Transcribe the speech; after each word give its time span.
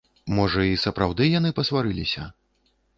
Можа, 0.39 0.63
і 0.69 0.79
сапраўды 0.85 1.29
яны 1.39 1.55
пасварыліся. 1.61 2.29